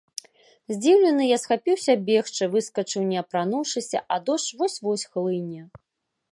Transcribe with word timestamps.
Здзіўлены, 0.75 1.23
я 1.31 1.37
схапіўся 1.43 1.93
бегчы, 2.07 2.43
выскачыў 2.57 3.01
не 3.11 3.17
апрануўшыся, 3.23 3.97
а 4.17 4.21
дождж 4.31 4.49
вось-вось 4.63 5.07
хлыне. 5.15 5.61